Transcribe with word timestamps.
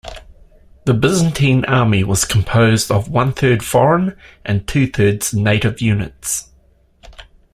The 0.85 0.95
Byzantine 0.95 1.63
army 1.65 2.03
was 2.03 2.25
composed 2.25 2.89
of 2.89 3.07
one-third 3.11 3.61
foreign 3.63 4.17
and 4.43 4.67
two-thirds 4.67 5.31
native 5.31 5.79
units. 5.79 6.49